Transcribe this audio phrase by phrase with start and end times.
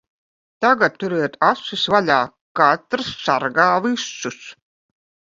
[0.65, 2.17] Tagad turiet acis vaļā.
[2.59, 4.41] Katrs sargā visus.